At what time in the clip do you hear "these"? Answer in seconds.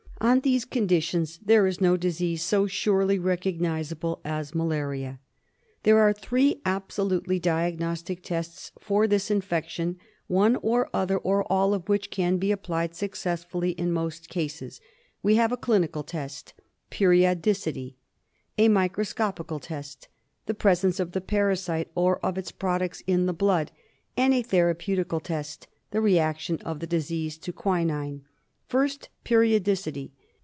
0.41-0.65